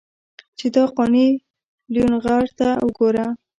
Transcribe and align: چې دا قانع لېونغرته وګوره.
چې 0.57 0.65
دا 0.75 0.83
قانع 0.95 1.29
لېونغرته 1.93 2.67
وګوره. 2.85 3.25